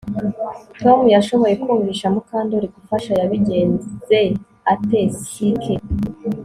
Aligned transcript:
Tom 0.81 0.99
yashoboye 1.15 1.55
kumvisha 1.63 2.05
Mukandoli 2.15 2.67
gufasha 2.75 3.11
Yabigenze 3.21 4.19
ate 4.71 4.99
CK 5.29 5.63